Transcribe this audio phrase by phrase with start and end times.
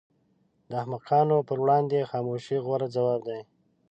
[0.69, 3.39] د احمقانو پر وړاندې خاموشي غوره ځواب دی.